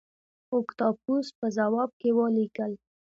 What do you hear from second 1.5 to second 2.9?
ځواب کې ولیکل